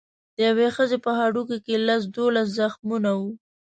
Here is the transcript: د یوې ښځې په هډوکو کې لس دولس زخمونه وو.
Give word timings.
د 0.35 0.37
یوې 0.47 0.67
ښځې 0.75 0.97
په 1.05 1.11
هډوکو 1.19 1.55
کې 1.65 1.73
لس 1.87 2.01
دولس 2.15 2.47
زخمونه 2.59 3.11
وو. 3.19 3.31